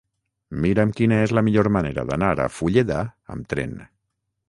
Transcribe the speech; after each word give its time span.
Mira'm 0.63 0.93
quina 0.99 1.19
és 1.27 1.35
la 1.39 1.45
millor 1.49 1.71
manera 1.77 2.07
d'anar 2.13 2.33
a 2.41 2.51
Fulleda 2.59 3.01
amb 3.37 3.55
tren. 3.55 3.81